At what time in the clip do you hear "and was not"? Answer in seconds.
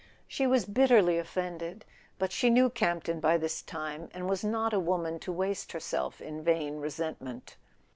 4.15-4.73